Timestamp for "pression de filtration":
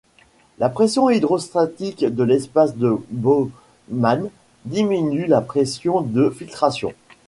5.41-6.93